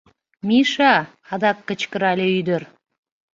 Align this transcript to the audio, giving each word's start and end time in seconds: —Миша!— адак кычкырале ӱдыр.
—Миша!— 0.47 0.93
адак 1.33 1.57
кычкырале 1.67 2.27
ӱдыр. 2.39 2.61